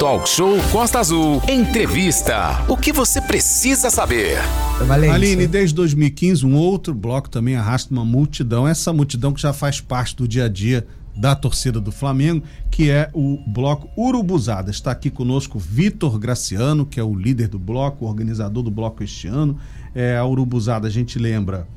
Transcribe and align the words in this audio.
Talk 0.00 0.26
Show 0.26 0.56
Costa 0.72 0.98
Azul. 0.98 1.42
Entrevista. 1.46 2.64
O 2.66 2.74
que 2.74 2.90
você 2.90 3.20
precisa 3.20 3.90
saber? 3.90 4.38
Valente. 4.86 5.12
Aline, 5.14 5.46
desde 5.46 5.74
2015, 5.74 6.46
um 6.46 6.56
outro 6.56 6.94
bloco 6.94 7.28
também 7.28 7.54
arrasta 7.54 7.92
uma 7.92 8.02
multidão. 8.02 8.66
Essa 8.66 8.94
multidão 8.94 9.30
que 9.34 9.42
já 9.42 9.52
faz 9.52 9.78
parte 9.78 10.16
do 10.16 10.26
dia 10.26 10.46
a 10.46 10.48
dia 10.48 10.86
da 11.14 11.36
torcida 11.36 11.78
do 11.78 11.92
Flamengo, 11.92 12.42
que 12.70 12.88
é 12.88 13.10
o 13.12 13.44
bloco 13.46 13.90
Urubuzada. 13.94 14.70
Está 14.70 14.90
aqui 14.90 15.10
conosco 15.10 15.58
Vitor 15.58 16.18
Graciano, 16.18 16.86
que 16.86 16.98
é 16.98 17.04
o 17.04 17.14
líder 17.14 17.48
do 17.48 17.58
bloco, 17.58 18.06
o 18.06 18.08
organizador 18.08 18.62
do 18.62 18.70
bloco 18.70 19.04
este 19.04 19.28
ano. 19.28 19.58
É, 19.94 20.16
a 20.16 20.24
Urubuzada, 20.24 20.88
a 20.88 20.90
gente 20.90 21.18
lembra, 21.18 21.68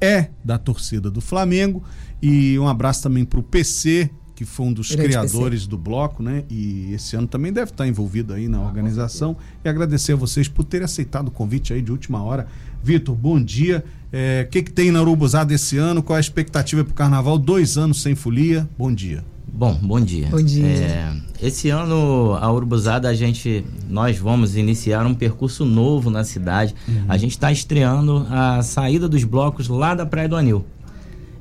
é 0.00 0.28
da 0.44 0.56
torcida 0.56 1.10
do 1.10 1.20
Flamengo. 1.20 1.82
E 2.22 2.56
um 2.60 2.68
abraço 2.68 3.02
também 3.02 3.24
para 3.24 3.40
o 3.40 3.42
PC, 3.42 4.08
que 4.36 4.44
foi 4.44 4.66
um 4.66 4.72
dos 4.72 4.90
Grande 4.90 5.08
criadores 5.08 5.60
PC. 5.60 5.70
do 5.70 5.78
bloco, 5.78 6.22
né? 6.22 6.44
E 6.50 6.92
esse 6.92 7.16
ano 7.16 7.26
também 7.26 7.50
deve 7.50 7.70
estar 7.70 7.88
envolvido 7.88 8.34
aí 8.34 8.48
na 8.48 8.58
ah, 8.58 8.66
organização. 8.66 9.34
E 9.64 9.68
agradecer 9.68 10.12
a 10.12 10.16
vocês 10.16 10.46
por 10.46 10.62
terem 10.62 10.84
aceitado 10.84 11.28
o 11.28 11.30
convite 11.30 11.72
aí 11.72 11.80
de 11.80 11.90
última 11.90 12.22
hora. 12.22 12.46
Vitor, 12.84 13.16
bom 13.16 13.42
dia. 13.42 13.82
O 13.82 14.08
é, 14.12 14.44
que, 14.44 14.62
que 14.62 14.70
tem 14.70 14.90
na 14.90 15.00
Urubuzada 15.00 15.54
esse 15.54 15.78
ano? 15.78 16.02
Qual 16.02 16.18
a 16.18 16.20
expectativa 16.20 16.84
para 16.84 16.92
o 16.92 16.94
carnaval? 16.94 17.38
Dois 17.38 17.78
anos 17.78 18.02
sem 18.02 18.14
folia. 18.14 18.68
Bom 18.78 18.92
dia. 18.92 19.24
Bom, 19.48 19.72
bom 19.80 19.98
dia. 19.98 20.28
Bom 20.28 20.42
dia. 20.42 20.66
É, 20.66 21.16
esse 21.40 21.70
ano, 21.70 22.36
a 22.38 22.52
Urubuzada, 22.52 23.08
a 23.08 23.14
gente, 23.14 23.64
nós 23.88 24.18
vamos 24.18 24.54
iniciar 24.54 25.06
um 25.06 25.14
percurso 25.14 25.64
novo 25.64 26.10
na 26.10 26.24
cidade. 26.24 26.74
Uhum. 26.86 27.04
A 27.08 27.16
gente 27.16 27.30
está 27.30 27.50
estreando 27.50 28.26
a 28.28 28.60
saída 28.62 29.08
dos 29.08 29.24
blocos 29.24 29.66
lá 29.66 29.94
da 29.94 30.04
Praia 30.04 30.28
do 30.28 30.36
Anil. 30.36 30.66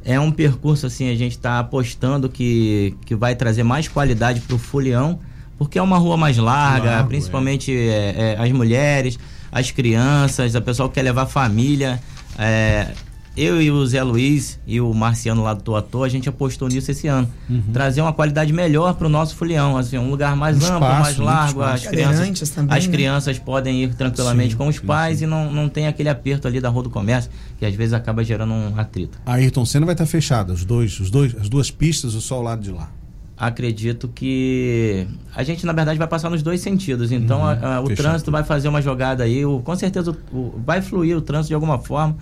É 0.06 0.20
um 0.20 0.32
percurso, 0.32 0.86
assim, 0.86 1.10
a 1.10 1.16
gente 1.16 1.32
está 1.32 1.58
apostando 1.60 2.30
que, 2.30 2.96
que 3.06 3.16
vai 3.16 3.36
trazer 3.36 3.64
mais 3.64 3.88
qualidade 3.88 4.40
para 4.40 4.56
o 4.56 4.60
folião, 4.60 5.20
porque 5.58 5.80
é 5.80 5.82
uma 5.82 5.98
rua 5.98 6.16
mais 6.16 6.38
larga, 6.38 6.92
Largo, 6.92 7.10
principalmente 7.10 7.76
é. 7.76 8.36
É, 8.36 8.38
as 8.40 8.52
mulheres, 8.52 9.18
as 9.52 9.72
crianças, 9.72 10.56
a 10.56 10.62
pessoa 10.62 10.88
que 10.88 10.96
quer 10.96 11.02
levar 11.02 11.26
família. 11.26 12.00
É, 12.38 12.94
eu 13.38 13.62
e 13.62 13.70
o 13.70 13.86
Zé 13.86 14.02
Luiz 14.02 14.60
e 14.66 14.80
o 14.80 14.94
Marciano 14.94 15.44
lá 15.44 15.54
do 15.54 15.62
Toatô, 15.62 16.04
a 16.04 16.10
gente 16.10 16.30
apostou 16.30 16.70
nisso 16.70 16.90
esse 16.90 17.08
ano. 17.08 17.30
Uhum. 17.50 17.62
Trazer 17.74 18.02
uma 18.02 18.14
qualidade 18.14 18.54
melhor 18.54 18.94
para 18.94 19.08
o 19.08 19.10
nosso 19.10 19.36
folião, 19.36 19.78
assim, 19.78 19.98
um 19.98 20.10
lugar 20.10 20.36
mais 20.36 20.58
um 20.58 20.66
amplo, 20.66 20.76
espaço, 20.76 21.24
mais 21.24 21.54
largo. 21.54 21.62
As 21.62 21.86
crianças, 21.86 22.50
também, 22.50 22.78
as 22.78 22.88
né? 22.88 22.92
crianças 22.94 23.40
podem 23.40 23.84
ir 23.84 23.94
tranquilamente 23.94 24.52
sim, 24.52 24.58
com 24.58 24.68
os 24.68 24.80
pais 24.80 25.20
sim. 25.20 25.26
e 25.26 25.28
não, 25.28 25.52
não 25.52 25.68
tem 25.68 25.88
aquele 25.88 26.08
aperto 26.08 26.48
ali 26.48 26.62
da 26.62 26.70
rua 26.70 26.84
do 26.84 26.90
comércio, 26.90 27.30
que 27.60 27.66
às 27.66 27.76
vezes 27.76 27.94
acaba 27.94 28.24
gerando 28.24 28.54
um 28.54 28.80
atrito. 28.80 29.20
A 29.26 29.34
Ayrton 29.34 29.66
Senna 29.66 29.86
vai 29.86 29.94
estar 29.94 30.06
fechada, 30.06 30.54
os 30.54 30.64
dois, 30.64 31.00
os 31.00 31.10
dois, 31.10 31.36
as 31.36 31.50
duas 31.50 31.70
pistas, 31.70 32.16
ou 32.16 32.22
só 32.22 32.40
o 32.40 32.42
lado 32.42 32.62
de 32.62 32.72
lá? 32.72 32.90
Acredito 33.38 34.08
que 34.08 35.06
a 35.36 35.44
gente, 35.44 35.66
na 35.66 35.74
verdade, 35.74 36.00
vai 36.00 36.08
passar 36.08 36.30
nos 36.30 36.42
dois 36.42 36.62
sentidos. 36.62 37.12
Então, 37.12 37.40
uhum, 37.40 37.46
a, 37.48 37.76
a, 37.76 37.82
o 37.82 37.94
trânsito 37.94 38.32
vai 38.32 38.46
fazer 38.46 38.70
uma 38.70 38.82
jogada 38.82 39.26
aí, 39.26 39.46
o, 39.46 39.60
com 39.60 39.76
certeza 39.76 40.16
o, 40.32 40.54
vai 40.66 40.82
fluir 40.82 41.18
o 41.18 41.22
trânsito 41.22 41.50
de 41.50 41.54
alguma 41.54 41.78
forma 41.78 42.16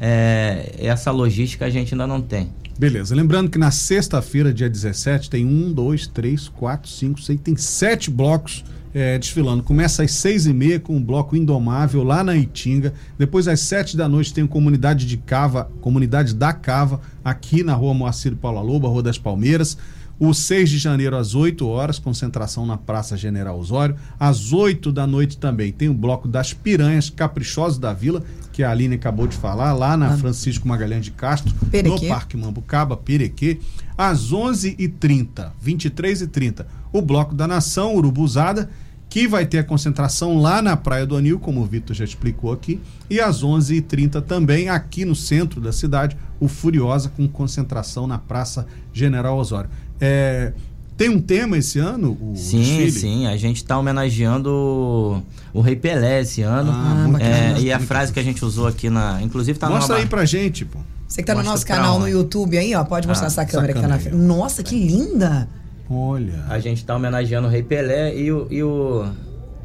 é, 0.00 0.74
essa 0.78 1.10
logística 1.10 1.64
a 1.64 1.70
gente 1.70 1.94
ainda 1.94 2.06
não 2.06 2.20
tem. 2.20 2.50
Beleza. 2.78 3.14
Lembrando 3.14 3.50
que 3.50 3.58
na 3.58 3.70
sexta-feira, 3.70 4.52
dia 4.52 4.68
17, 4.68 5.30
tem 5.30 5.46
um, 5.46 5.72
dois, 5.72 6.06
três, 6.06 6.48
quatro, 6.48 6.90
cinco, 6.90 7.20
seis, 7.22 7.40
tem 7.40 7.56
sete 7.56 8.10
blocos 8.10 8.64
é, 8.92 9.18
desfilando. 9.18 9.62
Começa 9.62 10.02
às 10.02 10.12
seis 10.12 10.46
e 10.46 10.52
meia 10.52 10.78
com 10.78 10.96
o 10.96 11.00
bloco 11.00 11.36
Indomável 11.36 12.02
lá 12.02 12.22
na 12.22 12.36
Itinga. 12.36 12.92
Depois 13.18 13.48
às 13.48 13.60
sete 13.60 13.96
da 13.96 14.08
noite 14.08 14.32
tem 14.32 14.44
o 14.44 14.48
Comunidade 14.48 15.06
de 15.06 15.16
Cava, 15.16 15.70
Comunidade 15.80 16.34
da 16.34 16.52
Cava, 16.52 17.00
aqui 17.26 17.64
na 17.64 17.74
rua 17.74 17.92
Moacir 17.92 18.36
Paula 18.36 18.60
Loba, 18.60 18.88
Rua 18.88 19.02
das 19.02 19.18
Palmeiras. 19.18 19.76
O 20.18 20.32
6 20.32 20.70
de 20.70 20.78
janeiro, 20.78 21.16
às 21.16 21.34
8 21.34 21.66
horas, 21.66 21.98
concentração 21.98 22.64
na 22.64 22.76
Praça 22.76 23.16
General 23.16 23.58
Osório. 23.58 23.96
Às 24.18 24.52
8 24.52 24.92
da 24.92 25.08
noite 25.08 25.36
também 25.36 25.72
tem 25.72 25.88
o 25.88 25.94
bloco 25.94 26.28
das 26.28 26.54
Piranhas 26.54 27.10
Caprichosos 27.10 27.78
da 27.78 27.92
Vila, 27.92 28.22
que 28.52 28.62
a 28.62 28.70
Aline 28.70 28.94
acabou 28.94 29.26
de 29.26 29.36
falar, 29.36 29.74
lá 29.74 29.96
na 29.96 30.14
ah. 30.14 30.16
Francisco 30.16 30.66
Magalhães 30.68 31.04
de 31.04 31.10
Castro, 31.10 31.52
Perequê. 31.70 32.06
no 32.06 32.08
Parque 32.08 32.36
Mambucaba, 32.36 32.96
Perequê. 32.96 33.58
Às 33.98 34.32
11h30, 34.32 35.50
23h30, 35.62 36.64
o 36.92 37.02
Bloco 37.02 37.34
da 37.34 37.48
Nação, 37.48 37.96
Urubuzada, 37.96 38.70
que 39.16 39.26
vai 39.26 39.46
ter 39.46 39.60
a 39.60 39.64
concentração 39.64 40.38
lá 40.38 40.60
na 40.60 40.76
Praia 40.76 41.06
do 41.06 41.16
Anil, 41.16 41.38
como 41.38 41.62
o 41.62 41.64
Vitor 41.64 41.96
já 41.96 42.04
explicou 42.04 42.52
aqui. 42.52 42.78
E 43.08 43.18
às 43.18 43.42
11h30 43.42 44.20
também, 44.20 44.68
aqui 44.68 45.06
no 45.06 45.14
centro 45.14 45.58
da 45.58 45.72
cidade, 45.72 46.14
o 46.38 46.48
Furiosa, 46.48 47.08
com 47.08 47.26
concentração 47.26 48.06
na 48.06 48.18
Praça 48.18 48.66
General 48.92 49.38
Osório. 49.38 49.70
É, 49.98 50.52
tem 50.98 51.08
um 51.08 51.18
tema 51.18 51.56
esse 51.56 51.78
ano? 51.78 52.18
sim, 52.34 52.58
desfile? 52.58 52.92
sim. 52.92 53.26
A 53.26 53.38
gente 53.38 53.56
está 53.56 53.78
homenageando 53.78 54.50
o, 54.50 55.22
o, 55.54 55.60
Rei 55.62 55.76
Pelé 55.76 56.20
esse 56.20 56.42
ano. 56.42 56.70
Ah, 56.70 57.06
é, 57.18 57.58
e 57.58 57.72
a 57.72 57.80
frase 57.80 58.12
que 58.12 58.20
a 58.20 58.22
gente 58.22 58.44
usou 58.44 58.66
aqui 58.66 58.90
na. 58.90 59.22
Inclusive 59.22 59.58
tá 59.58 59.70
Mostra 59.70 59.96
aí 59.96 60.04
pra 60.04 60.26
gente, 60.26 60.66
pô. 60.66 60.78
Você 61.08 61.22
que 61.22 61.26
tá 61.26 61.32
Mostra 61.32 61.48
no 61.48 61.50
nosso 61.54 61.64
canal 61.64 61.98
no 61.98 62.06
YouTube 62.06 62.58
aí, 62.58 62.74
ó. 62.74 62.84
Pode 62.84 63.08
mostrar 63.08 63.28
ah, 63.28 63.32
essa 63.32 63.46
câmera 63.46 63.72
que 63.72 63.80
tá 63.80 63.88
na 63.88 63.98
frente. 63.98 64.14
Nossa, 64.14 64.62
que 64.62 64.78
linda! 64.78 65.48
Olha. 65.88 66.44
A 66.48 66.58
gente 66.58 66.78
está 66.78 66.96
homenageando 66.96 67.48
o 67.48 67.50
Rei 67.50 67.62
Pelé 67.62 68.16
e 68.16 68.32
o, 68.32 68.46
e 68.50 68.62
o, 68.62 69.06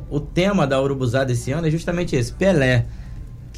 o 0.10 0.20
tema 0.20 0.68
da 0.68 0.80
Urubuzada 0.82 1.32
esse 1.32 1.52
ano 1.52 1.68
é 1.68 1.72
justamente 1.72 2.16
esse: 2.16 2.32
Pelé 2.34 2.86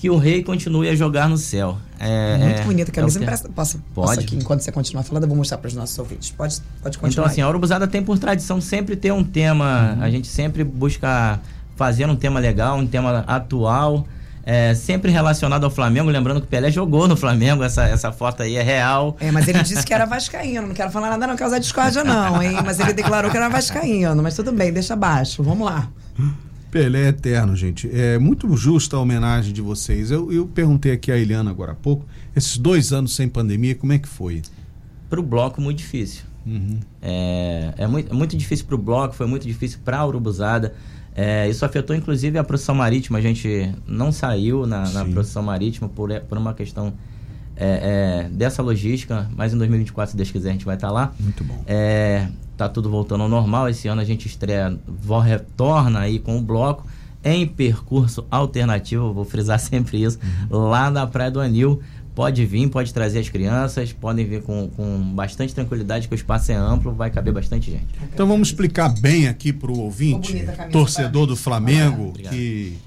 que 0.03 0.09
o 0.09 0.18
rei 0.18 0.44
continue 0.44 0.90
a 0.90 0.96
jogar 0.96 1.29
no 1.29 1.38
céu. 1.38 1.78
É, 1.97 2.38
Muito 2.38 2.59
é, 2.59 2.63
bonita 2.66 2.91
a 2.91 2.94
camisa. 2.94 3.24
É 3.24 3.25
que... 3.25 3.31
Posso, 3.31 3.50
posso, 3.53 3.79
pode. 3.94 4.19
aqui, 4.19 4.35
enquanto 4.35 4.59
você 4.59 4.69
continuar 4.69 5.01
falando, 5.03 5.24
eu 5.24 5.29
vou 5.29 5.38
mostrar 5.38 5.57
para 5.57 5.69
os 5.69 5.74
nossos 5.74 5.97
ouvintes. 5.97 6.29
Pode, 6.29 6.59
pode 6.81 6.97
continuar. 6.97 7.09
Então, 7.09 7.24
assim, 7.24 7.40
a 7.40 7.47
Urubuzada 7.47 7.88
tem 7.88 8.03
por 8.03 8.19
tradição 8.19 8.59
sempre 8.59 8.97
ter 8.97 9.13
um 9.13 9.24
tema. 9.24 9.95
Uhum. 9.95 10.03
A 10.03 10.09
gente 10.09 10.28
sempre 10.28 10.62
busca 10.62 11.40
fazer 11.78 12.06
um 12.06 12.18
tema 12.18 12.38
legal, 12.38 12.78
um 12.78 12.85
tema 12.85 13.24
atual. 13.25 14.06
É, 14.46 14.76
sempre 14.76 15.09
relacionado 15.09 15.64
ao 15.64 15.72
Flamengo, 15.72 16.09
lembrando 16.09 16.42
que 16.42 16.48
o 16.48 16.50
Pelé 16.50 16.70
jogou 16.70 17.08
no 17.08 17.16
Flamengo, 17.16 17.64
essa, 17.64 17.84
essa 17.86 18.12
foto 18.12 18.44
aí 18.44 18.56
é 18.56 18.62
real. 18.62 19.16
É, 19.20 19.31
mas 19.31 19.48
ele 19.48 19.64
disse 19.64 19.86
que 19.86 19.94
era 19.94 20.04
vascaíno, 20.08 20.68
não 20.68 20.76
quero 20.76 20.92
falar 20.92 21.09
nada 21.09 21.26
não, 21.26 21.36
causar 21.36 21.59
discórdia 21.59 22.04
não, 22.04 22.44
hein? 22.44 22.58
Mas 22.66 22.80
ele 22.80 22.92
declarou 22.92 23.31
que 23.31 23.38
era 23.38 23.48
vascaíno, 23.48 24.22
mas 24.22 24.36
tudo 24.36 24.52
bem, 24.52 24.74
deixa 24.74 24.94
abaixo, 24.96 25.42
vamos 25.42 25.66
lá. 25.66 25.90
Pelé 26.70 27.06
é 27.06 27.08
eterno, 27.09 27.56
gente. 27.56 27.88
É 27.94 28.18
muito 28.18 28.54
justa 28.58 28.98
a 28.98 29.00
homenagem 29.00 29.54
de 29.54 29.62
vocês. 29.62 30.09
Eu, 30.09 30.34
eu 30.34 30.48
perguntei 30.48 30.92
aqui 30.92 31.12
a 31.12 31.18
Eliana 31.18 31.52
agora 31.52 31.74
há 31.74 31.75
pouco, 31.75 32.04
esses 32.36 32.58
dois 32.58 32.92
anos 32.92 33.16
sem 33.16 33.30
pandemia, 33.30 33.75
como 33.75 33.94
é 33.94 34.00
que 34.00 34.08
foi? 34.08 34.42
Para 35.08 35.20
o 35.20 35.24
bloco, 35.24 35.62
muito 35.62 35.78
difícil. 35.78 36.24
Uhum. 36.46 36.80
É, 37.02 37.74
é, 37.78 37.88
muito, 37.88 38.12
é 38.12 38.16
muito 38.16 38.36
difícil 38.36 38.66
para 38.66 38.75
o 38.75 38.78
bloco, 38.78 39.14
foi 39.14 39.28
muito 39.28 39.48
difícil 39.48 39.80
para 39.86 40.00
a 40.00 40.06
Urubuzada. 40.06 40.74
É, 41.16 41.47
isso 41.47 41.63
afetou 41.63 41.96
inclusive 41.96 42.38
a 42.38 42.44
procissão 42.44 42.75
marítima. 42.75 43.19
A 43.19 43.22
gente 43.22 43.74
não 43.88 44.12
saiu 44.12 44.66
na, 44.66 44.90
na 44.90 45.06
procissão 45.06 45.44
marítima 45.44 45.88
por, 45.88 46.09
por 46.22 46.38
uma 46.38 46.53
questão 46.53 46.94
é, 47.56 48.25
é, 48.25 48.29
dessa 48.29 48.62
logística, 48.62 49.29
mas 49.35 49.53
em 49.53 49.57
2024, 49.57 50.12
se 50.12 50.18
Deus 50.18 50.31
quiser, 50.31 50.50
a 50.50 50.53
gente 50.53 50.66
vai 50.66 50.75
estar 50.75 50.88
tá 50.88 50.94
lá. 50.94 51.13
Muito 51.19 51.44
bom. 51.44 51.63
É, 51.68 52.28
tá 52.57 52.68
tudo 52.68 52.90
voltando 52.90 53.22
ao 53.22 53.29
normal. 53.29 53.69
Esse 53.69 53.88
ano 53.88 54.01
a 54.01 54.06
gente 54.06 54.28
estreia, 54.28 54.78
retorna 55.24 56.00
aí 56.00 56.19
com 56.19 56.38
o 56.38 56.41
bloco 56.41 56.88
em 57.24 57.47
percurso 57.47 58.25
alternativo, 58.30 59.13
vou 59.13 59.24
frisar 59.24 59.57
sempre 59.59 60.03
isso, 60.03 60.19
uhum. 60.50 60.57
lá 60.57 60.91
na 60.91 61.07
Praia 61.07 61.31
do 61.31 61.40
Anil. 61.40 61.81
Pode 62.16 62.46
vir, 62.46 62.69
pode 62.69 62.94
trazer 62.94 63.19
as 63.19 63.29
crianças, 63.29 63.91
podem 63.91 64.25
vir 64.25 64.44
com, 64.44 64.69
com 64.75 65.00
bastante 65.16 65.53
tranquilidade, 65.53 66.07
que 66.07 66.13
o 66.13 66.16
espaço 66.16 66.51
é 66.51 66.56
amplo, 66.56 66.94
vai 66.94 67.09
caber 67.09 67.34
bastante 67.34 67.72
gente. 67.72 67.88
Então 68.13 68.28
vamos 68.28 68.50
explicar 68.50 68.90
bem 68.90 69.28
aqui 69.28 69.51
para 69.51 69.72
o 69.72 69.79
ouvinte, 69.79 70.46
torcedor 70.72 71.25
do 71.25 71.35
Flamengo, 71.35 72.13
que 72.13 72.78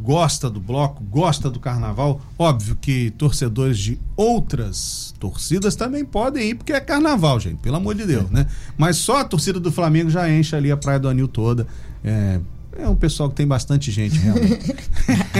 gosta 0.00 0.50
do 0.50 0.60
bloco, 0.60 1.02
gosta 1.04 1.48
do 1.48 1.60
carnaval. 1.60 2.20
Óbvio 2.38 2.76
que 2.80 3.10
torcedores 3.12 3.78
de 3.78 3.98
outras 4.16 5.14
torcidas 5.18 5.76
também 5.76 6.04
podem 6.04 6.50
ir, 6.50 6.54
porque 6.56 6.72
é 6.72 6.80
carnaval, 6.80 7.38
gente, 7.38 7.56
pelo 7.56 7.76
amor 7.76 7.94
de 7.94 8.04
Deus, 8.04 8.30
né? 8.30 8.46
Mas 8.76 8.96
só 8.96 9.20
a 9.20 9.24
torcida 9.24 9.60
do 9.60 9.70
Flamengo 9.70 10.10
já 10.10 10.28
enche 10.30 10.54
ali 10.56 10.70
a 10.70 10.76
Praia 10.76 10.98
do 10.98 11.08
Anil 11.08 11.28
toda. 11.28 11.66
É, 12.04 12.40
é 12.78 12.88
um 12.88 12.96
pessoal 12.96 13.28
que 13.28 13.36
tem 13.36 13.46
bastante 13.46 13.90
gente, 13.90 14.18
realmente. 14.18 14.74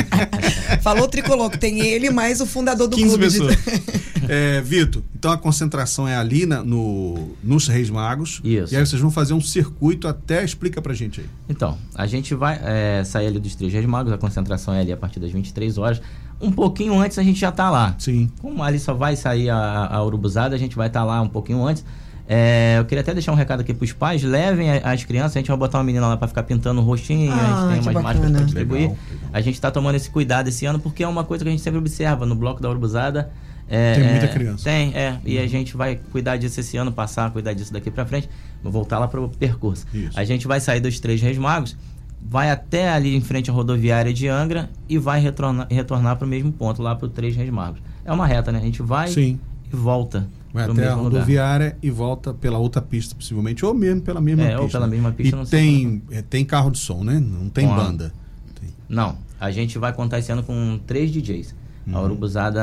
Falou 0.82 1.04
o 1.04 1.08
tricolor, 1.08 1.50
que 1.50 1.58
tem 1.58 1.80
ele 1.80 2.10
mais 2.10 2.40
o 2.40 2.46
fundador 2.46 2.88
do 2.88 2.96
15 2.96 3.08
clube. 3.08 3.24
Pessoas. 3.24 3.56
De... 3.56 4.26
é, 4.28 4.60
Vitor, 4.60 5.02
então 5.14 5.32
a 5.32 5.38
concentração 5.38 6.06
é 6.06 6.16
ali 6.16 6.46
na, 6.46 6.62
no, 6.62 7.30
nos 7.42 7.68
Reis 7.68 7.90
Magos. 7.90 8.40
Isso. 8.44 8.74
E 8.74 8.76
aí 8.76 8.86
vocês 8.86 9.00
vão 9.00 9.10
fazer 9.10 9.34
um 9.34 9.40
circuito 9.40 10.06
até. 10.06 10.44
Explica 10.44 10.80
pra 10.80 10.94
gente 10.94 11.20
aí. 11.20 11.26
Então, 11.48 11.78
a 11.94 12.06
gente 12.06 12.34
vai 12.34 12.60
é, 12.62 13.02
sair 13.04 13.26
ali 13.26 13.38
dos 13.38 13.54
Três 13.54 13.72
Reis 13.72 13.86
Magos, 13.86 14.12
a 14.12 14.18
concentração 14.18 14.74
é 14.74 14.80
ali 14.80 14.92
a 14.92 14.96
partir 14.96 15.20
das 15.20 15.30
23 15.30 15.78
horas. 15.78 16.00
Um 16.40 16.50
pouquinho 16.50 16.98
antes 16.98 17.18
a 17.18 17.22
gente 17.22 17.40
já 17.40 17.50
tá 17.50 17.70
lá. 17.70 17.94
Sim. 17.98 18.30
Como 18.40 18.62
ali 18.62 18.78
só 18.78 18.92
vai 18.92 19.16
sair 19.16 19.50
a, 19.50 19.86
a 19.86 20.02
Urubuzada, 20.04 20.54
a 20.54 20.58
gente 20.58 20.76
vai 20.76 20.88
estar 20.88 21.00
tá 21.00 21.06
lá 21.06 21.20
um 21.20 21.28
pouquinho 21.28 21.64
antes. 21.64 21.84
É, 22.26 22.76
eu 22.78 22.84
queria 22.86 23.02
até 23.02 23.12
deixar 23.12 23.32
um 23.32 23.34
recado 23.34 23.60
aqui 23.60 23.74
para 23.74 23.84
os 23.84 23.92
pais, 23.92 24.22
levem 24.22 24.70
as 24.70 25.04
crianças, 25.04 25.36
a 25.36 25.40
gente 25.40 25.48
vai 25.48 25.56
botar 25.56 25.78
uma 25.78 25.84
menina 25.84 26.06
lá 26.06 26.16
para 26.16 26.26
ficar 26.26 26.42
pintando 26.42 26.80
o 26.80 26.84
rostinho, 26.84 27.30
ah, 27.30 27.34
a 27.34 27.74
gente 27.74 27.84
tem 27.84 27.92
umas 27.92 28.02
máscaras 28.02 28.32
para 28.32 28.44
distribuir. 28.44 28.80
Legal, 28.82 28.96
legal. 29.10 29.30
A 29.32 29.40
gente 29.42 29.54
está 29.54 29.70
tomando 29.70 29.96
esse 29.96 30.08
cuidado 30.08 30.48
esse 30.48 30.64
ano 30.64 30.78
porque 30.78 31.02
é 31.02 31.08
uma 31.08 31.24
coisa 31.24 31.44
que 31.44 31.48
a 31.48 31.50
gente 31.50 31.62
sempre 31.62 31.78
observa 31.78 32.24
no 32.24 32.34
bloco 32.34 32.62
da 32.62 32.70
Urbuzada, 32.70 33.30
É, 33.68 33.94
Tem 33.94 34.04
muita 34.04 34.26
é, 34.26 34.28
criança. 34.28 34.64
Tem, 34.64 34.94
é. 34.94 35.18
E 35.24 35.38
a 35.38 35.46
gente 35.46 35.76
vai 35.76 35.98
cuidar 36.12 36.36
disso 36.36 36.60
esse 36.60 36.76
ano, 36.76 36.92
passar 36.92 37.30
cuidar 37.30 37.54
disso 37.54 37.72
daqui 37.72 37.90
pra 37.90 38.04
frente. 38.04 38.28
Vou 38.62 38.70
voltar 38.72 38.98
lá 38.98 39.08
pro 39.08 39.28
percurso. 39.28 39.86
Isso. 39.92 40.18
A 40.18 40.24
gente 40.24 40.46
vai 40.46 40.60
sair 40.60 40.80
dos 40.80 41.00
Três 41.00 41.20
Reis 41.20 41.38
Magos, 41.38 41.76
vai 42.22 42.50
até 42.50 42.90
ali 42.90 43.14
em 43.14 43.20
frente 43.20 43.50
à 43.50 43.54
rodoviária 43.54 44.12
de 44.12 44.28
Angra 44.28 44.70
e 44.88 44.98
vai 44.98 45.20
retornar, 45.20 45.66
retornar 45.70 46.16
pro 46.16 46.26
mesmo 46.26 46.52
ponto, 46.52 46.82
lá 46.82 46.94
pro 46.94 47.08
Três 47.08 47.36
Reis 47.36 47.50
Magos. 47.50 47.80
É 48.04 48.12
uma 48.12 48.26
reta, 48.26 48.52
né? 48.52 48.58
A 48.58 48.62
gente 48.62 48.82
vai 48.82 49.08
Sim. 49.08 49.38
Volta 49.74 50.26
Vai 50.52 50.64
até 50.64 50.72
a 50.72 50.74
mesmo 50.74 51.02
lugar. 51.02 51.18
rodoviária 51.18 51.76
e 51.82 51.90
volta 51.90 52.32
pela 52.32 52.58
outra 52.58 52.80
pista, 52.80 53.14
possivelmente, 53.14 53.64
ou 53.66 53.74
mesmo 53.74 54.00
pela 54.02 54.20
mesma 54.20 54.42
É, 54.44 54.48
pista. 54.50 54.62
ou 54.62 54.68
pela 54.70 54.86
mesma 54.86 55.12
pista, 55.12 55.36
E 55.42 55.46
tem, 55.46 56.02
é, 56.10 56.22
tem 56.22 56.44
carro 56.44 56.70
de 56.70 56.78
som, 56.78 57.02
né? 57.04 57.18
Não 57.20 57.48
tem 57.48 57.66
Com 57.66 57.74
a- 57.74 57.76
banda. 57.76 58.12
Tem. 58.60 58.70
Não, 58.88 59.16
a 59.40 59.50
gente 59.50 59.78
vai 59.78 59.92
contar 59.92 60.18
esse 60.20 60.30
ano 60.32 60.42
com 60.42 60.78
três 60.86 61.10
DJs. 61.10 61.54
A 61.92 61.98
Uhum. 61.98 62.04
Urubuzada 62.06 62.62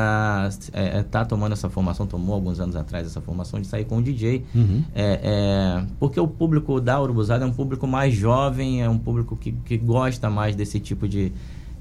é, 0.74 0.98
é, 0.98 1.04
tá 1.04 1.24
tomando 1.24 1.52
essa 1.52 1.70
formação, 1.70 2.08
tomou 2.08 2.34
alguns 2.34 2.60
anos 2.60 2.76
atrás 2.76 3.06
essa 3.06 3.22
formação 3.22 3.62
de 3.62 3.68
sair 3.68 3.86
com 3.86 3.98
um 3.98 4.02
DJ. 4.02 4.44
Uhum. 4.56 4.84
É, 4.96 5.20
é, 5.22 5.84
porque 6.00 6.20
o 6.20 6.28
público 6.28 6.82
da 6.82 7.00
Urubuzada 7.00 7.46
é 7.46 7.48
um 7.48 7.54
público 7.54 7.86
mais 7.86 8.16
jovem, 8.16 8.82
é 8.82 8.90
um 8.90 8.98
público 8.98 9.36
que, 9.36 9.52
que 9.52 9.78
gosta 9.78 10.28
mais 10.28 10.56
desse 10.56 10.80
tipo 10.80 11.08
de, 11.08 11.32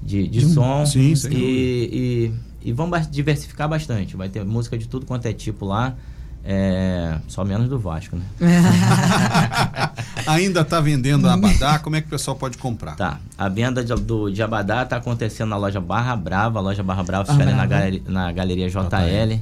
de, 0.03 0.27
de 0.27 0.45
som. 0.45 0.85
sim, 0.85 1.13
e, 1.31 2.31
e, 2.63 2.71
vão 2.71 2.89
diversificar 3.09 3.67
bastante. 3.67 4.15
Vai 4.15 4.29
ter 4.29 4.43
música 4.43 4.77
de 4.77 4.87
tudo 4.87 5.05
quanto 5.05 5.25
é 5.25 5.33
tipo 5.33 5.65
lá. 5.65 5.95
é, 6.43 7.17
só 7.27 7.43
menos 7.45 7.69
do 7.69 7.77
Vasco, 7.77 8.15
né? 8.15 8.23
Ainda 10.25 10.65
tá 10.65 10.79
vendendo 10.79 11.27
a 11.27 11.33
Abadá, 11.33 11.77
como 11.83 11.95
é 11.95 12.01
que 12.01 12.07
o 12.07 12.09
pessoal 12.09 12.35
pode 12.35 12.57
comprar? 12.57 12.95
Tá. 12.95 13.19
A 13.37 13.47
venda 13.47 13.83
de, 13.83 13.93
do, 13.95 14.29
de 14.29 14.41
Abadá 14.41 14.85
tá 14.85 14.97
acontecendo 14.97 15.49
na 15.49 15.57
loja 15.57 15.79
Barra 15.79 16.15
Brava. 16.15 16.59
A 16.59 16.61
loja 16.61 16.83
Barra 16.83 17.03
Brava 17.03 17.31
fica 17.31 17.43
ali 17.43 17.51
na, 17.51 17.65
Brava. 17.65 17.67
galeria, 17.67 18.01
na 18.07 18.31
galeria 18.31 18.69
JL. 18.69 19.41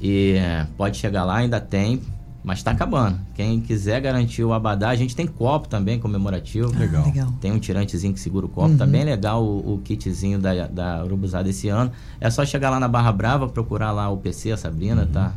E 0.00 0.32
é, 0.32 0.66
pode 0.76 0.98
chegar 0.98 1.24
lá, 1.24 1.36
ainda 1.36 1.60
tem. 1.60 2.02
Mas 2.46 2.62
tá 2.62 2.70
acabando. 2.70 3.18
Quem 3.34 3.60
quiser 3.60 4.00
garantir 4.00 4.44
o 4.44 4.52
Abadá, 4.52 4.90
a 4.90 4.94
gente 4.94 5.16
tem 5.16 5.26
copo 5.26 5.66
também 5.66 5.98
comemorativo. 5.98 6.72
Legal. 6.78 7.04
Legal. 7.04 7.32
Tem 7.40 7.50
um 7.50 7.58
tirantezinho 7.58 8.14
que 8.14 8.20
segura 8.20 8.46
o 8.46 8.48
copo. 8.48 8.76
Tá 8.76 8.86
bem 8.86 9.02
legal 9.02 9.42
o, 9.42 9.74
o 9.74 9.78
kitzinho 9.78 10.38
da, 10.38 10.68
da 10.68 11.04
Urubuzada 11.04 11.48
esse 11.50 11.68
ano. 11.68 11.90
É 12.20 12.30
só 12.30 12.46
chegar 12.46 12.70
lá 12.70 12.78
na 12.78 12.86
Barra 12.86 13.10
Brava, 13.10 13.48
procurar 13.48 13.90
lá 13.90 14.08
o 14.10 14.18
PC, 14.18 14.52
a 14.52 14.56
Sabrina, 14.56 15.08
tá? 15.12 15.32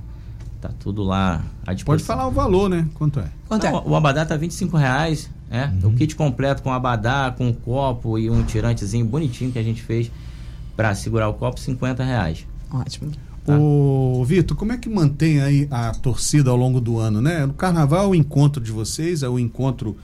Tá 0.61 0.69
tudo 0.79 1.01
lá 1.01 1.41
à 1.65 1.73
disposição. 1.73 1.85
Pode 1.85 2.03
falar 2.03 2.27
o 2.27 2.31
valor, 2.31 2.69
né? 2.69 2.88
Quanto 2.94 3.19
é? 3.19 3.27
Quanto 3.47 3.65
é? 3.65 3.71
Não, 3.71 3.88
O 3.88 3.95
abadá 3.95 4.23
tá 4.23 4.38
25 4.38 4.77
reais, 4.77 5.31
né? 5.50 5.75
Uhum. 5.81 5.89
O 5.89 5.94
kit 5.95 6.15
completo 6.15 6.61
com 6.61 6.71
abadá, 6.71 7.33
com 7.35 7.51
copo 7.51 8.19
e 8.19 8.29
um 8.29 8.44
tirantezinho 8.44 9.03
bonitinho 9.07 9.51
que 9.51 9.57
a 9.57 9.63
gente 9.63 9.81
fez 9.81 10.11
pra 10.75 10.94
segurar 10.94 11.27
o 11.27 11.33
copo, 11.33 11.59
50 11.59 12.03
reais. 12.03 12.45
Ótimo. 12.71 13.11
Tá. 13.45 13.57
Ô, 13.57 14.24
Vitor, 14.25 14.56
como 14.56 14.71
é 14.74 14.77
que 14.77 14.89
mantém 14.89 15.41
aí 15.41 15.68
a 15.71 15.91
torcida 15.91 16.50
ao 16.51 16.57
longo 16.57 16.80
do 16.80 16.97
ano, 17.00 17.21
né? 17.21 17.45
No 17.45 17.53
carnaval 17.53 18.03
é 18.06 18.07
o 18.07 18.15
encontro 18.15 18.62
de 18.63 18.71
vocês, 18.71 19.24
é 19.24 19.30
o 19.30 19.39
encontro 19.39 19.97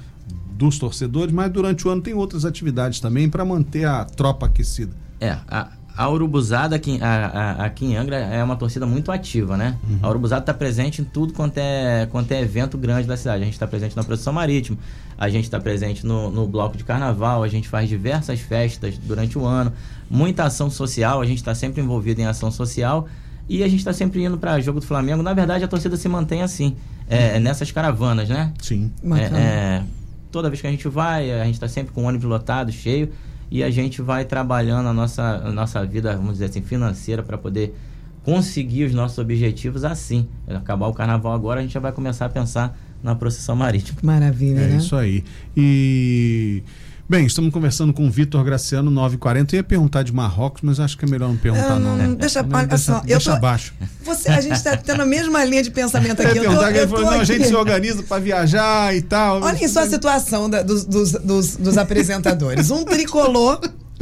dos 0.52 0.80
torcedores, 0.80 1.34
mas 1.34 1.52
durante 1.52 1.88
o 1.88 1.92
ano 1.92 2.02
tem 2.02 2.14
outras 2.14 2.46
atividades 2.46 3.00
também 3.00 3.30
para 3.30 3.44
manter 3.44 3.86
a 3.86 4.06
tropa 4.06 4.46
aquecida. 4.46 4.94
É, 5.20 5.38
a, 5.50 5.68
a 5.98 6.10
Urubuzada 6.10 6.76
aqui, 6.78 6.98
a- 7.02 7.26
a- 7.60 7.66
aqui 7.66 7.86
em 7.86 7.98
Angra 7.98 8.16
é 8.16 8.42
uma 8.44 8.56
torcida 8.56 8.86
muito 8.86 9.12
ativa, 9.12 9.58
né? 9.58 9.78
A 10.02 10.10
Urubuzada 10.10 10.42
está 10.42 10.54
presente 10.54 11.02
em 11.02 11.06
tudo 11.06 11.34
quanto 11.34 11.58
é, 11.58 12.08
quanto 12.10 12.31
é 12.31 12.42
evento 12.42 12.78
grande 12.78 13.06
da 13.08 13.18
cidade. 13.18 13.42
A 13.42 13.46
gente 13.46 13.54
está 13.54 13.68
presente 13.68 13.96
na 13.98 14.04
procissão 14.04 14.31
marítima, 14.31 14.78
a 15.18 15.28
gente 15.30 15.44
está 15.44 15.60
presente 15.60 16.06
no, 16.06 16.31
no 16.31 16.48
bloco 16.48 16.78
de 16.78 16.86
carnaval, 16.86 17.44
a 17.44 17.48
gente 17.50 17.68
faz 17.68 17.90
diversas 17.90 18.40
festas 18.40 18.98
durante 18.98 19.38
o 19.38 19.46
ano, 19.46 19.74
muita 20.10 20.46
ação 20.46 20.70
social, 20.70 21.22
a 21.22 21.26
gente 21.26 21.38
está 21.40 21.54
sempre 21.54 21.81
envolvido 21.81 22.22
em 22.22 22.26
ação 22.26 22.50
social 22.50 23.08
e 23.47 23.63
a 23.63 23.68
gente 23.68 23.80
está 23.80 23.94
sempre 23.94 24.24
indo 24.24 24.38
para 24.38 24.59
jogo 24.59 24.80
do 24.80 24.86
Flamengo. 24.86 25.21
Na 25.21 25.33
verdade, 25.33 25.63
a 25.63 25.68
torcida 25.68 25.95
se 25.97 26.07
mantém 26.07 26.42
assim, 26.42 26.75
é, 27.09 27.39
nessas 27.39 27.71
caravanas, 27.71 28.30
né? 28.30 28.51
Sim. 28.62 28.92
É, 29.15 29.38
é, 29.39 29.83
toda 30.31 30.50
vez 30.50 30.62
que 30.62 30.68
a 30.68 30.71
gente 30.71 30.88
vai, 30.88 31.31
a 31.31 31.45
gente 31.45 31.56
está 31.56 31.68
sempre 31.68 31.94
com 31.94 32.03
o 32.03 32.07
ônibus 32.07 32.27
lotado, 32.27 32.71
cheio, 32.71 33.09
e 33.51 33.63
a 33.63 33.69
gente 33.69 34.01
vai 34.01 34.25
trabalhando 34.25 34.89
a 34.89 34.94
nossa, 34.94 35.21
a 35.45 35.51
nossa 35.51 35.86
vida, 35.86 36.15
vamos 36.15 36.33
dizer 36.33 36.45
assim, 36.45 36.62
financeira 36.62 37.21
para 37.21 37.38
poder 37.38 37.75
conseguir 38.24 38.86
os 38.86 38.94
nossos 38.94 39.19
objetivos 39.19 39.83
assim. 39.86 40.27
Acabar 40.47 40.88
o 40.88 40.94
carnaval 40.94 41.33
agora, 41.33 41.59
a 41.59 41.63
gente 41.63 41.74
já 41.74 41.80
vai 41.80 41.92
começar 41.92 42.25
a 42.25 42.30
pensar 42.30 42.75
na 43.03 43.13
procissão 43.13 43.56
marítima. 43.56 44.00
Maravilha, 44.01 44.62
É 44.62 44.68
né? 44.68 44.77
isso 44.77 44.95
aí. 44.95 45.24
E. 45.56 46.63
Bem, 47.07 47.28
estamos 47.28 47.54
conversando 47.54 47.94
com 47.94 48.07
o 48.07 48.10
Vitor 48.10 48.44
Graciano, 48.44 48.90
940. 48.90 49.56
Eu 49.56 49.57
ia 49.60 49.63
perguntar 49.63 50.02
de 50.02 50.12
Marrocos, 50.12 50.62
mas 50.63 50.80
acho 50.80 50.98
que 50.98 51.06
é 51.06 51.07
melhor 51.07 51.30
não 51.30 51.38
perguntar, 51.38 51.74
Ah, 51.74 51.80
não. 51.80 51.96
não, 51.96 52.16
deixa- 52.16 52.42
Não, 52.42 52.57
olha 52.57 52.78
só, 52.80 52.98
eu 52.98 53.02
deixa 53.04 53.30
tô- 53.30 53.38
abaixo. 53.38 53.74
Você, 54.04 54.30
a 54.30 54.42
gente 54.42 54.63
tá 54.63 54.75
tendo 54.75 55.04
a 55.04 55.06
mesma 55.06 55.46
linha 55.46 55.62
de 55.62 55.69
pensamento 55.69 56.19
Eu 56.24 56.28
aqui. 56.30 56.40
Eu 56.40 56.44
tô, 56.46 56.50
perguntar, 56.50 56.74
que 56.74 56.80
eu 56.80 56.88
falou, 56.88 57.04
tô 57.04 57.12
não, 57.12 57.19
a 57.19 57.22
aqui. 57.22 57.25
gente 57.25 57.48
se 57.48 57.56
organiza 57.56 58.02
para 58.02 58.19
viajar 58.19 58.96
e 58.96 59.04
tal. 59.04 59.40
Olhem 59.44 59.68
só 59.68 59.81
a 59.81 59.88
situação 59.88 60.50
da- 60.50 60.63
dos, 60.63 60.84
dos, 60.84 61.12
dos, 61.12 61.56
dos 61.57 61.78
apresentadores. 61.78 62.72
Um 62.72 62.84
tricolor, 62.84 63.60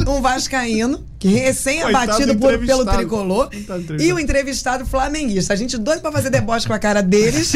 um 0.07 0.21
vascaíno, 0.21 1.03
que 1.23 1.29
recém-abatido 1.29 2.35
por, 2.35 2.57
pelo 2.59 2.85
tricolor, 2.85 3.49
Coitado 3.49 4.01
e 4.01 4.11
o 4.11 4.19
entrevistado 4.19 4.85
flamenguista. 4.85 5.53
A 5.53 5.55
gente 5.55 5.77
doido 5.77 6.01
pra 6.01 6.11
fazer 6.11 6.29
deboche 6.29 6.67
com 6.67 6.73
a 6.73 6.79
cara 6.79 7.01
deles, 7.01 7.53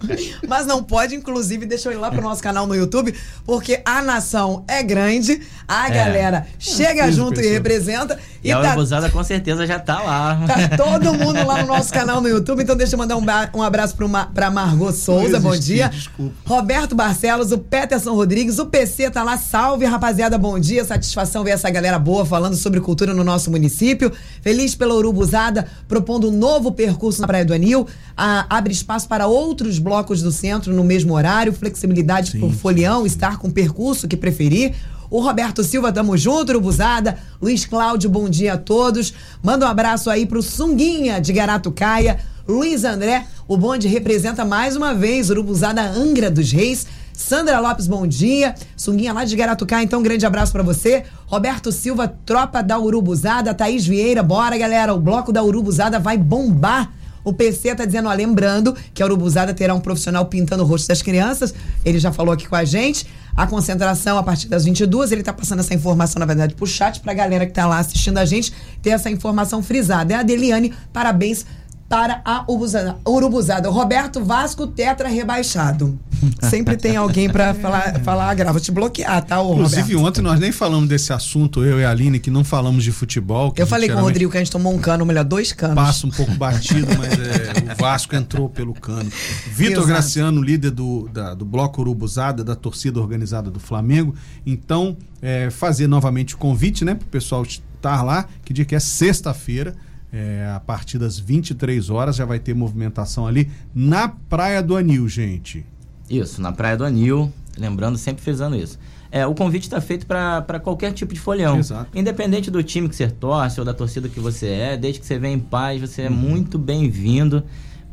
mas 0.48 0.66
não 0.66 0.82
pode. 0.82 1.14
Inclusive, 1.14 1.66
deixa 1.66 1.88
eu 1.88 1.92
ir 1.92 1.96
lá 1.96 2.10
pro 2.10 2.22
nosso 2.22 2.42
canal 2.42 2.66
no 2.66 2.74
YouTube, 2.74 3.14
porque 3.44 3.82
a 3.84 4.00
nação 4.00 4.64
é 4.66 4.82
grande, 4.82 5.40
a 5.68 5.88
É. 5.88 5.90
galera 5.90 6.46
chega 6.58 7.04
Quinze 7.04 7.16
junto 7.16 7.40
e 7.40 7.46
representa. 7.48 8.18
E, 8.42 8.48
E 8.48 8.52
a 8.52 8.58
tá 8.60 8.68
Urubuzada 8.68 9.10
com 9.10 9.22
certeza 9.22 9.66
já 9.66 9.78
tá 9.78 10.00
lá. 10.02 10.40
Tá 10.46 10.76
todo 10.82 11.12
mundo 11.12 11.46
lá 11.46 11.60
no 11.60 11.66
nosso 11.68 11.92
canal 11.92 12.22
no 12.22 12.28
YouTube, 12.28 12.62
então 12.62 12.74
deixa 12.74 12.94
eu 12.94 12.98
mandar 12.98 13.16
um, 13.18 13.24
ba- 13.24 13.50
um 13.54 13.62
abraço 13.62 13.94
pro 13.94 14.08
Ma 14.08 14.24
pra 14.26 14.50
Margot 14.50 14.92
Souza, 14.92 15.38
bom 15.38 15.54
dia. 15.56 15.88
desculpa. 15.90 16.34
Roberto 16.46 16.94
Barcelos, 16.94 17.52
o 17.52 17.58
Peterson 17.58 18.14
Rodrigues, 18.14 18.58
o 18.58 18.64
PC 18.66 19.10
tá 19.10 19.22
lá, 19.22 19.36
salve 19.36 19.84
rapaziada, 19.84 20.38
bom 20.38 20.58
dia, 20.58 20.82
satisfação 20.86 21.44
ver 21.44 21.50
essa 21.50 21.68
galera 21.68 21.98
boa 21.98 22.24
falando 22.24 22.56
sobre 22.56 22.80
cultura 22.80 23.09
no 23.14 23.24
nosso 23.24 23.50
município. 23.50 24.12
Feliz 24.42 24.74
pela 24.74 24.94
Urubuzada, 24.94 25.66
propondo 25.88 26.28
um 26.28 26.32
novo 26.32 26.72
percurso 26.72 27.20
na 27.20 27.26
Praia 27.26 27.44
do 27.44 27.52
Anil, 27.52 27.86
Ah, 28.16 28.46
abre 28.50 28.72
espaço 28.72 29.08
para 29.08 29.26
outros 29.26 29.78
blocos 29.78 30.22
do 30.22 30.30
centro 30.30 30.72
no 30.74 30.84
mesmo 30.84 31.14
horário, 31.14 31.52
flexibilidade 31.52 32.32
Sim, 32.32 32.40
por 32.40 32.52
folião, 32.52 33.06
estar 33.06 33.38
com 33.38 33.48
o 33.48 33.52
percurso 33.52 34.06
que 34.06 34.16
preferir. 34.16 34.74
O 35.10 35.20
Roberto 35.20 35.64
Silva, 35.64 35.92
tamo 35.92 36.16
junto, 36.16 36.50
Urubuzada. 36.50 37.18
Luiz 37.42 37.64
Cláudio, 37.64 38.08
bom 38.08 38.28
dia 38.28 38.54
a 38.54 38.58
todos. 38.58 39.12
Manda 39.42 39.66
um 39.66 39.68
abraço 39.68 40.08
aí 40.08 40.24
pro 40.24 40.40
Sunguinha 40.42 41.20
de 41.20 41.32
Garatucaia. 41.32 42.18
Luiz 42.46 42.84
André, 42.84 43.26
o 43.48 43.56
bonde 43.56 43.88
representa 43.88 44.44
mais 44.44 44.76
uma 44.76 44.94
vez 44.94 45.30
Urubuzada 45.30 45.82
Angra 45.82 46.30
dos 46.30 46.52
Reis. 46.52 46.86
Sandra 47.20 47.60
Lopes, 47.60 47.86
bom 47.86 48.06
dia. 48.06 48.54
Sunguinha 48.74 49.12
lá 49.12 49.26
de 49.26 49.36
Garatucaia, 49.36 49.84
então 49.84 50.00
um 50.00 50.02
grande 50.02 50.24
abraço 50.24 50.50
pra 50.50 50.62
você. 50.62 51.04
Roberto 51.26 51.70
Silva, 51.70 52.08
tropa 52.08 52.62
da 52.62 52.78
Urubuzada. 52.78 53.52
Thaís 53.52 53.86
Vieira, 53.86 54.22
bora 54.22 54.56
galera, 54.56 54.94
o 54.94 54.98
bloco 54.98 55.30
da 55.30 55.42
Urubuzada 55.42 56.00
vai 56.00 56.16
bombar. 56.16 56.90
O 57.22 57.30
PC 57.30 57.74
tá 57.74 57.84
dizendo, 57.84 58.08
ó, 58.08 58.12
lembrando 58.14 58.74
que 58.94 59.02
a 59.02 59.06
Urubuzada 59.06 59.52
terá 59.52 59.74
um 59.74 59.80
profissional 59.80 60.24
pintando 60.26 60.62
o 60.62 60.66
rosto 60.66 60.88
das 60.88 61.02
crianças. 61.02 61.54
Ele 61.84 61.98
já 61.98 62.10
falou 62.10 62.32
aqui 62.32 62.48
com 62.48 62.56
a 62.56 62.64
gente. 62.64 63.06
A 63.36 63.46
concentração 63.46 64.16
a 64.16 64.22
partir 64.22 64.48
das 64.48 64.64
22. 64.64 65.12
Ele 65.12 65.22
tá 65.22 65.32
passando 65.32 65.60
essa 65.60 65.74
informação, 65.74 66.18
na 66.18 66.26
verdade, 66.26 66.54
pro 66.54 66.66
chat, 66.66 67.00
pra 67.00 67.12
galera 67.12 67.44
que 67.44 67.52
tá 67.52 67.66
lá 67.66 67.78
assistindo 67.80 68.16
a 68.16 68.24
gente 68.24 68.50
ter 68.80 68.90
essa 68.90 69.10
informação 69.10 69.62
frisada. 69.62 70.14
É 70.14 70.16
a 70.16 70.22
Deliane, 70.22 70.72
parabéns 70.90 71.44
para 71.86 72.22
a 72.24 72.44
Urubuzada. 72.48 72.96
Urubuzada. 73.06 73.68
Roberto 73.68 74.24
Vasco, 74.24 74.66
tetra 74.66 75.06
rebaixado. 75.06 76.00
Sempre 76.42 76.76
tem 76.76 76.96
alguém 76.96 77.28
pra 77.30 77.54
falar, 77.54 78.00
falar 78.00 78.34
grava. 78.34 78.52
Vou 78.52 78.60
te 78.60 78.70
bloquear, 78.72 79.24
tá, 79.24 79.40
ô 79.40 79.54
Inclusive, 79.54 79.82
Roberto? 79.94 80.06
ontem 80.06 80.20
nós 80.22 80.38
nem 80.40 80.52
falamos 80.52 80.88
desse 80.88 81.12
assunto, 81.12 81.64
eu 81.64 81.80
e 81.80 81.84
a 81.84 81.90
Aline, 81.90 82.18
que 82.18 82.30
não 82.30 82.44
falamos 82.44 82.84
de 82.84 82.92
futebol. 82.92 83.52
Eu 83.56 83.66
falei 83.66 83.88
com 83.88 83.96
o 83.96 84.00
Rodrigo 84.00 84.30
que 84.30 84.36
a 84.36 84.40
gente 84.40 84.50
tomou 84.52 84.74
um 84.74 84.78
cano, 84.78 85.04
melhor, 85.06 85.24
dois 85.24 85.52
canos. 85.52 85.74
Passa 85.76 86.06
um 86.06 86.10
pouco 86.10 86.32
batido, 86.34 86.86
mas 86.98 87.12
é, 87.12 87.72
o 87.72 87.76
Vasco 87.80 88.14
entrou 88.14 88.48
pelo 88.48 88.74
cano. 88.74 89.10
Vitor. 89.52 89.86
Graciano, 89.86 90.42
líder 90.42 90.70
do, 90.70 91.08
da- 91.12 91.34
do 91.34 91.44
Bloco 91.44 91.80
Urubuzada, 91.80 92.42
da 92.44 92.54
torcida 92.54 93.00
organizada 93.00 93.50
do 93.50 93.58
Flamengo. 93.60 94.14
Então, 94.44 94.96
é, 95.22 95.50
fazer 95.50 95.86
novamente 95.86 96.34
o 96.34 96.38
convite, 96.38 96.84
né, 96.84 96.94
para 96.94 97.04
o 97.04 97.08
pessoal 97.08 97.42
estar 97.44 98.02
lá, 98.02 98.26
que 98.44 98.52
dia 98.52 98.64
que 98.64 98.74
é 98.74 98.80
sexta-feira. 98.80 99.74
é, 100.12 100.50
a 100.54 100.58
partir 100.58 100.98
das 100.98 101.18
23 101.20 101.88
horas 101.88 102.16
já 102.16 102.24
vai 102.24 102.40
ter 102.40 102.52
movimentação 102.52 103.28
ali 103.28 103.48
na 103.72 104.08
Praia 104.08 104.60
do 104.60 104.76
Anil, 104.76 105.08
gente. 105.08 105.64
Isso, 106.10 106.42
na 106.42 106.52
Praia 106.52 106.76
do 106.76 106.84
Anil, 106.84 107.32
lembrando, 107.56 107.96
sempre 107.96 108.22
frisando 108.22 108.56
isso. 108.56 108.78
É, 109.12 109.26
o 109.26 109.34
convite 109.34 109.62
está 109.64 109.80
feito 109.80 110.06
para 110.06 110.60
qualquer 110.60 110.92
tipo 110.92 111.12
de 111.14 111.20
folião. 111.20 111.58
Exato. 111.58 111.96
Independente 111.98 112.50
do 112.50 112.62
time 112.62 112.88
que 112.88 112.94
você 112.96 113.08
torce 113.08 113.58
ou 113.60 113.64
da 113.66 113.72
torcida 113.74 114.08
que 114.08 114.20
você 114.20 114.46
é, 114.48 114.76
desde 114.76 115.00
que 115.00 115.06
você 115.06 115.18
venha 115.18 115.34
em 115.34 115.40
paz, 115.40 115.80
você 115.80 116.02
é 116.02 116.10
muito 116.10 116.58
bem-vindo. 116.58 117.42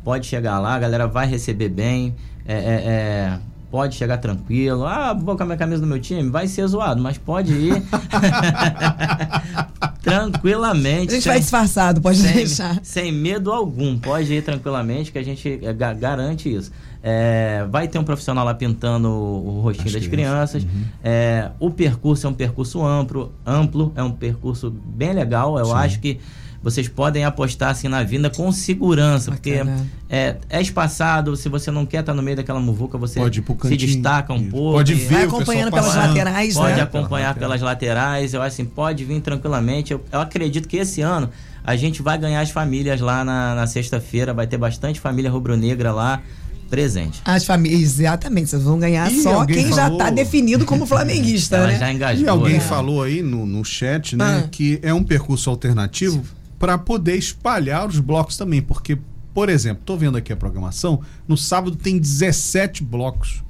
Pode 0.04 0.26
chegar 0.26 0.58
lá, 0.58 0.74
a 0.74 0.78
galera 0.78 1.06
vai 1.06 1.26
receber 1.26 1.68
bem. 1.68 2.14
é, 2.46 2.54
é, 2.54 2.58
é, 2.58 3.38
pode 3.70 3.96
chegar 3.96 4.16
tranquilo. 4.18 4.86
Ah, 4.86 5.12
vou 5.12 5.36
com 5.36 5.42
a 5.42 5.46
minha 5.46 5.58
camisa 5.58 5.80
do 5.82 5.86
meu 5.86 6.00
time, 6.00 6.30
vai 6.30 6.46
ser 6.48 6.66
zoado, 6.68 7.02
mas 7.02 7.18
pode 7.18 7.52
ir 7.52 7.82
tranquilamente. 10.02 11.10
A 11.10 11.14
gente 11.14 11.22
sem- 11.24 11.32
vai 11.32 11.40
disfarçado, 11.40 12.00
pode 12.00 12.18
sem, 12.18 12.34
deixar. 12.34 12.78
sem 12.82 13.12
medo 13.12 13.52
algum. 13.52 13.98
Pode 13.98 14.32
ir 14.32 14.42
tranquilamente, 14.42 15.12
que 15.12 15.18
a 15.18 15.22
gente 15.22 15.60
é, 15.62 15.72
garante 15.72 16.52
isso. 16.52 16.70
É, 17.02 17.64
vai 17.70 17.86
ter 17.86 17.98
um 17.98 18.04
profissional 18.04 18.44
lá 18.44 18.54
pintando 18.54 19.08
o, 19.08 19.60
rostinho 19.60 19.86
As 19.86 19.94
das 19.94 20.06
crianças. 20.06 20.62
crianças. 20.62 20.64
Uhum. 20.64 20.84
É, 21.02 21.50
o 21.60 21.70
percurso 21.70 22.26
é 22.26 22.30
um 22.30 22.34
percurso 22.34 22.84
amplo, 22.84 23.32
amplo, 23.46 23.92
é 23.94 24.02
um 24.02 24.10
percurso 24.10 24.70
bem 24.70 25.12
legal. 25.12 25.58
Eu 25.58 25.66
Sim. 25.66 25.74
acho 25.74 26.00
que 26.00 26.18
vocês 26.60 26.88
podem 26.88 27.24
apostar 27.24 27.70
assim 27.70 27.86
na 27.86 28.02
vinda 28.02 28.28
com 28.28 28.50
segurança, 28.50 29.30
Bacana. 29.30 29.76
porque 29.76 30.14
é, 30.14 30.36
é 30.50 30.60
espaçado, 30.60 31.36
se 31.36 31.48
você 31.48 31.70
não 31.70 31.86
quer 31.86 32.00
estar 32.00 32.14
no 32.14 32.22
meio 32.22 32.36
daquela 32.36 32.58
muvuca, 32.58 32.98
você 32.98 33.20
se 33.62 33.76
destaca 33.76 34.32
um 34.32 34.50
pouco. 34.50 34.78
Pode 34.78 34.94
ver, 34.94 35.14
vai 35.14 35.24
acompanhando 35.24 35.70
pelas 35.70 35.94
laterais, 35.94 36.54
pode 36.54 36.76
né? 36.76 36.82
acompanhar 36.82 37.34
pelas 37.36 37.62
laterais. 37.62 38.34
Eu 38.34 38.42
acho 38.42 38.54
assim, 38.54 38.64
pode 38.64 39.04
vir 39.04 39.20
tranquilamente. 39.20 39.92
Eu, 39.92 40.04
eu 40.10 40.20
acredito 40.20 40.66
que 40.66 40.78
esse 40.78 41.00
ano 41.00 41.30
a 41.62 41.76
gente 41.76 42.02
vai 42.02 42.18
ganhar 42.18 42.40
as 42.40 42.50
famílias 42.50 43.00
lá 43.00 43.24
na, 43.24 43.54
na 43.54 43.66
sexta-feira, 43.66 44.34
vai 44.34 44.46
ter 44.46 44.56
bastante 44.56 44.98
família 44.98 45.30
rubro-negra 45.30 45.92
lá 45.92 46.20
presente. 46.68 47.20
As 47.24 47.44
famílias, 47.44 47.98
exatamente, 47.98 48.50
vocês 48.50 48.62
vão 48.62 48.78
ganhar 48.78 49.10
e 49.10 49.22
só 49.22 49.44
quem 49.44 49.68
falou... 49.68 49.76
já 49.76 49.88
está 49.88 50.10
definido 50.10 50.64
como 50.64 50.84
flamenguista, 50.86 51.56
Ela 51.56 51.66
né? 51.68 51.78
Já 51.78 51.92
engajou, 51.92 52.24
e 52.24 52.28
alguém 52.28 52.54
né? 52.54 52.60
falou 52.60 53.02
aí 53.02 53.22
no, 53.22 53.46
no 53.46 53.64
chat, 53.64 54.16
né, 54.16 54.42
ah. 54.44 54.48
que 54.48 54.78
é 54.82 54.92
um 54.92 55.02
percurso 55.02 55.50
alternativo 55.50 56.22
para 56.58 56.76
poder 56.76 57.16
espalhar 57.16 57.86
os 57.86 57.98
blocos 57.98 58.36
também, 58.36 58.60
porque, 58.60 58.98
por 59.32 59.48
exemplo, 59.48 59.80
estou 59.80 59.96
vendo 59.96 60.18
aqui 60.18 60.32
a 60.32 60.36
programação, 60.36 61.00
no 61.26 61.36
sábado 61.36 61.76
tem 61.76 61.98
17 61.98 62.82
blocos. 62.82 63.42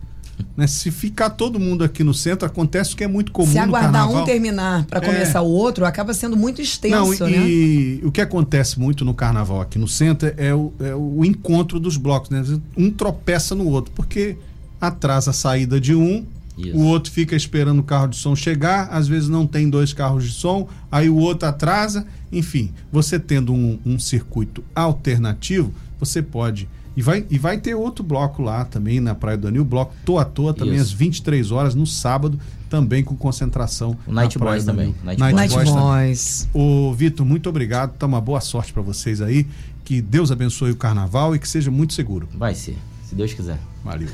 Né? 0.57 0.67
Se 0.67 0.91
ficar 0.91 1.31
todo 1.31 1.59
mundo 1.59 1.85
aqui 1.85 2.03
no 2.03 2.15
centro, 2.15 2.47
acontece 2.47 2.95
o 2.95 2.97
que 2.97 3.05
é 3.05 3.09
muito 3.09 3.33
comum. 3.33 3.51
Se 3.51 3.59
aguardar 3.59 4.11
um 4.11 4.25
terminar 4.25 4.85
para 4.87 5.01
começar 5.01 5.39
é... 5.39 5.43
o 5.43 5.47
outro, 5.47 5.85
acaba 5.85 6.13
sendo 6.15 6.37
muito 6.37 6.61
extenso. 6.61 7.25
Não, 7.25 7.29
e, 7.29 8.01
né? 8.03 8.09
o 8.09 8.13
que 8.13 8.21
acontece 8.21 8.79
muito 8.79 9.05
no 9.05 9.15
carnaval 9.15 9.61
aqui 9.61 9.79
no 9.79 9.89
centro 9.89 10.33
é 10.37 10.55
o, 10.55 10.73
é 10.81 10.95
o 10.95 11.25
encontro 11.25 11.79
dos 11.79 11.97
blocos. 11.97 12.31
Né? 12.31 12.43
Um 12.77 12.91
tropeça 12.91 13.55
no 13.55 13.67
outro, 13.69 13.93
porque 13.95 14.37
atrasa 14.81 15.31
a 15.31 15.35
saída 15.35 15.81
de 15.81 15.95
um, 15.95 16.25
isso. 16.59 16.77
O 16.77 16.87
outro 16.87 17.13
fica 17.13 17.37
esperando 17.37 17.79
o 17.79 17.85
carro 17.85 18.09
de 18.09 18.17
som 18.17 18.35
chegar, 18.35 18.89
às 18.91 19.07
vezes 19.07 19.29
não 19.29 19.47
tem 19.47 19.71
dois 19.71 19.93
carros 19.93 20.25
de 20.25 20.33
som, 20.33 20.69
aí 20.91 21.09
o 21.09 21.17
outro 21.17 21.49
atrasa. 21.49 22.05
Enfim, 22.33 22.73
você 22.91 23.19
tendo 23.19 23.53
um, 23.53 23.79
um 23.87 23.99
circuito 23.99 24.65
alternativo, 24.75 25.73
você 26.01 26.21
pode. 26.21 26.69
E 26.99 27.01
vai, 27.01 27.25
e 27.31 27.39
vai 27.39 27.57
ter 27.59 27.77
outro 27.77 28.03
bloco 28.03 28.43
lá 28.43 28.65
também 28.65 28.99
na 28.99 29.15
Praia 29.15 29.39
do 29.39 29.47
Anil, 29.47 29.65
bloco 29.65 29.95
Tô 30.05 30.19
à 30.19 30.25
Toa, 30.25 30.53
também 30.53 30.75
Isso. 30.75 30.83
às 30.87 30.91
23 30.91 31.53
horas, 31.53 31.73
no 31.73 31.87
sábado, 31.87 32.41
também 32.69 33.05
com 33.05 33.17
concentração. 33.17 33.97
O 34.05 34.11
Night 34.13 34.37
Boys 34.37 34.65
também. 34.65 34.93
Night, 35.05 35.21
Night 35.21 35.55
Boys. 35.55 35.71
Boys. 35.71 36.49
O 36.53 36.93
Vitor, 36.93 37.25
muito 37.25 37.49
obrigado. 37.49 37.97
Tá 37.97 38.05
uma 38.05 38.21
boa 38.21 38.41
sorte 38.41 38.73
para 38.73 38.83
vocês 38.83 39.21
aí. 39.21 39.47
Que 39.85 40.03
Deus 40.03 40.33
abençoe 40.33 40.73
o 40.73 40.77
carnaval 40.77 41.37
e 41.37 41.39
que 41.39 41.49
seja 41.49 41.71
muito 41.71 41.93
seguro. 41.95 42.29
Vai 42.35 42.57
ser, 42.57 42.77
se 43.09 43.15
Deus 43.15 43.33
quiser. 43.33 43.61
Valeu. 43.85 44.09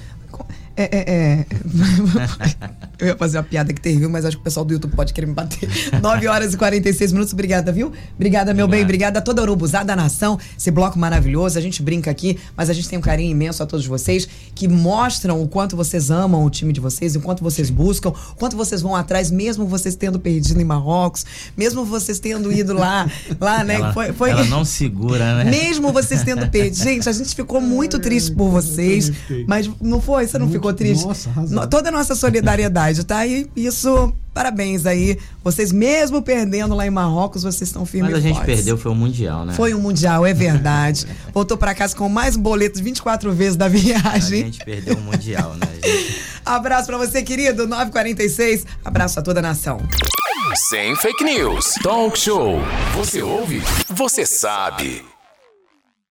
É, 0.76 0.82
é, 0.84 1.12
é. 1.12 1.46
Eu 2.98 3.08
ia 3.08 3.16
fazer 3.16 3.38
uma 3.38 3.44
piada 3.44 3.72
que 3.72 3.80
terrível, 3.80 4.08
mas 4.08 4.24
acho 4.24 4.36
que 4.36 4.40
o 4.40 4.44
pessoal 4.44 4.64
do 4.64 4.72
YouTube 4.72 4.94
pode 4.94 5.12
querer 5.12 5.26
me 5.26 5.34
bater. 5.34 5.68
9 6.00 6.26
horas 6.26 6.54
e 6.54 6.56
46 6.56 7.12
minutos. 7.12 7.32
Obrigada, 7.32 7.70
viu? 7.70 7.92
Obrigada, 8.14 8.54
meu 8.54 8.64
Obrigado. 8.64 8.70
bem. 8.70 8.84
Obrigada 8.84 9.18
a 9.18 9.22
toda 9.22 9.40
a 9.40 9.44
Urubuzada 9.44 9.94
Nação. 9.94 10.38
Esse 10.56 10.70
bloco 10.70 10.98
maravilhoso. 10.98 11.58
A 11.58 11.60
gente 11.60 11.82
brinca 11.82 12.10
aqui, 12.10 12.38
mas 12.56 12.70
a 12.70 12.72
gente 12.72 12.88
tem 12.88 12.98
um 12.98 13.02
carinho 13.02 13.30
imenso 13.30 13.62
a 13.62 13.66
todos 13.66 13.86
vocês 13.86 14.28
que 14.54 14.66
mostram 14.66 15.42
o 15.42 15.48
quanto 15.48 15.76
vocês 15.76 16.10
amam 16.10 16.44
o 16.44 16.50
time 16.50 16.72
de 16.72 16.80
vocês, 16.80 17.14
o 17.16 17.20
quanto 17.20 17.42
vocês 17.42 17.70
buscam, 17.70 18.10
o 18.10 18.36
quanto 18.36 18.56
vocês 18.56 18.82
vão 18.82 18.94
atrás, 18.96 19.30
mesmo 19.30 19.66
vocês 19.66 19.94
tendo 19.96 20.18
perdido 20.18 20.60
em 20.60 20.64
Marrocos, 20.64 21.24
mesmo 21.56 21.84
vocês 21.84 22.18
tendo 22.18 22.52
ido 22.52 22.72
lá, 22.74 23.10
lá 23.40 23.62
né? 23.64 23.74
Ela, 23.74 23.92
foi, 23.92 24.12
foi... 24.12 24.30
ela 24.30 24.44
não 24.44 24.64
segura, 24.64 25.44
né? 25.44 25.50
Mesmo 25.50 25.92
vocês 25.92 26.22
tendo 26.22 26.48
perdido. 26.48 26.84
Gente, 26.84 27.08
a 27.08 27.12
gente 27.12 27.34
ficou 27.34 27.60
muito 27.60 27.98
triste 27.98 28.32
por 28.32 28.48
vocês, 28.48 29.12
mas 29.46 29.70
não 29.80 30.00
foi? 30.00 30.26
Você 30.26 30.38
não 30.38 30.48
ficou 30.48 30.63
triste? 30.73 31.06
Nossa, 31.06 31.30
razão. 31.30 31.68
Toda 31.68 31.88
a 31.88 31.92
nossa 31.92 32.14
solidariedade, 32.14 33.04
tá? 33.04 33.26
E 33.26 33.50
isso, 33.54 34.12
parabéns 34.33 34.87
aí. 34.87 35.18
Vocês, 35.42 35.73
mesmo 35.73 36.23
perdendo 36.23 36.75
lá 36.75 36.87
em 36.87 36.90
Marrocos, 36.90 37.42
vocês 37.42 37.68
estão 37.68 37.85
firmes 37.85 38.12
Mas 38.12 38.25
a 38.25 38.28
gente 38.28 38.40
perdeu, 38.44 38.78
foi 38.78 38.90
o 38.90 38.94
um 38.94 38.99
Mundial, 38.99 39.44
né? 39.44 39.52
Foi 39.52 39.75
um 39.75 39.80
Mundial, 39.80 40.25
é 40.25 40.33
verdade. 40.33 41.06
Voltou 41.35 41.56
para 41.56 41.75
casa 41.75 41.94
com 41.94 42.09
mais 42.09 42.37
um 42.37 42.42
boleto 42.42 42.83
24 42.83 43.33
vezes 43.33 43.56
da 43.56 43.68
viagem. 43.68 44.42
A 44.42 44.44
gente 44.44 44.64
perdeu 44.64 44.97
o 44.97 45.00
Mundial, 45.00 45.54
né? 45.54 45.68
Gente... 45.83 46.21
Abraço 46.44 46.87
para 46.87 46.99
você, 46.99 47.23
querido. 47.23 47.66
946. 47.66 48.66
Abraço 48.85 49.18
a 49.18 49.23
toda 49.23 49.40
a 49.40 49.42
nação. 49.42 49.80
Sem 50.68 50.94
fake 50.97 51.25
news. 51.25 51.75
Talk 51.83 52.18
show. 52.18 52.59
Você 52.94 53.23
ouve? 53.23 53.62
Você 53.88 54.26
sabe. 54.26 55.13